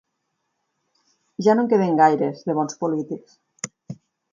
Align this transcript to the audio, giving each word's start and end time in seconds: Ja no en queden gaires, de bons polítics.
Ja 1.47 1.55
no 1.59 1.63
en 1.65 1.69
queden 1.75 2.01
gaires, 2.01 2.43
de 2.49 2.57
bons 2.61 2.81
polítics. 2.83 3.39